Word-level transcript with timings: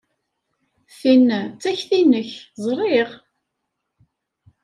Tin 0.99 1.23
d 1.53 1.55
takti-nnek. 1.61 2.29
Ẓriɣ. 2.63 3.09